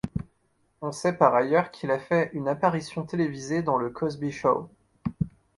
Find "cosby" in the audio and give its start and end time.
3.91-4.31